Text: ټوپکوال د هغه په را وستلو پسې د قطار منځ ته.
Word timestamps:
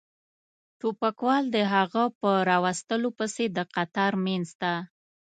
ټوپکوال 0.79 1.43
د 1.55 1.57
هغه 1.73 2.03
په 2.19 2.29
را 2.47 2.57
وستلو 2.65 3.09
پسې 3.17 3.45
د 3.55 3.57
قطار 3.75 4.11
منځ 4.25 4.47
ته. 4.61 4.73